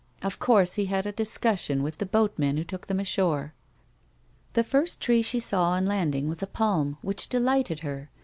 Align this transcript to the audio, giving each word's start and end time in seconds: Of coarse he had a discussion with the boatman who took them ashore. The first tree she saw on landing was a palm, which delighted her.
Of 0.23 0.39
coarse 0.39 0.73
he 0.73 0.85
had 0.87 1.05
a 1.05 1.11
discussion 1.11 1.83
with 1.83 1.99
the 1.99 2.07
boatman 2.07 2.57
who 2.57 2.63
took 2.63 2.87
them 2.87 2.99
ashore. 2.99 3.53
The 4.53 4.63
first 4.63 4.99
tree 4.99 5.21
she 5.21 5.39
saw 5.39 5.73
on 5.73 5.85
landing 5.85 6.27
was 6.27 6.41
a 6.41 6.47
palm, 6.47 6.97
which 7.03 7.29
delighted 7.29 7.81
her. 7.81 8.09